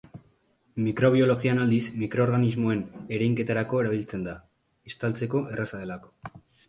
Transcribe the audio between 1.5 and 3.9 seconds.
aldiz, mikroorganismoen ereinketarako